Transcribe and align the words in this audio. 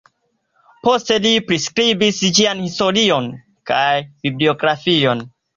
Poste 0.87 1.17
li 1.25 1.33
priskribis 1.51 2.23
ĝian 2.39 2.65
historion 2.65 3.31
kaj 3.73 3.87
bibliografion. 4.27 5.27